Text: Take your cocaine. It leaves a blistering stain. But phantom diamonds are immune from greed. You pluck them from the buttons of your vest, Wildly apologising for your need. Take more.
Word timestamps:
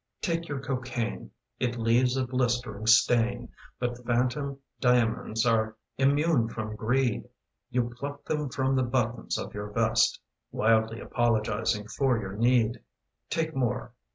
Take 0.19 0.47
your 0.47 0.59
cocaine. 0.59 1.29
It 1.59 1.77
leaves 1.77 2.17
a 2.17 2.25
blistering 2.25 2.87
stain. 2.87 3.49
But 3.77 4.03
phantom 4.03 4.57
diamonds 4.79 5.45
are 5.45 5.75
immune 5.95 6.49
from 6.49 6.75
greed. 6.75 7.29
You 7.69 7.93
pluck 7.95 8.25
them 8.25 8.49
from 8.49 8.75
the 8.75 8.81
buttons 8.81 9.37
of 9.37 9.53
your 9.53 9.69
vest, 9.69 10.19
Wildly 10.51 10.99
apologising 10.99 11.87
for 11.89 12.17
your 12.19 12.33
need. 12.33 12.81
Take 13.29 13.55
more. 13.55 13.93